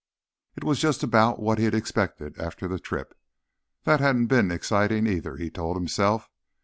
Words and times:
It 0.55 0.63
was 0.63 0.79
just 0.81 1.03
about 1.03 1.39
what 1.39 1.59
he'd 1.59 1.75
expected 1.75 2.35
after 2.39 2.67
the 2.67 2.79
trip. 2.79 3.15
That 3.83 3.99
hadn't 3.99 4.25
been 4.25 4.49
exciting 4.49 5.05
either, 5.05 5.37
he 5.37 5.51
told 5.51 5.77
himself. 5.77 6.27